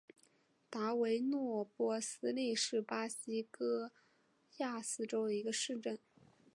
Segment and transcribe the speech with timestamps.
[0.67, 1.99] 达维诺波
[2.33, 3.91] 利斯是巴西戈
[4.57, 5.99] 亚斯州的一个市镇。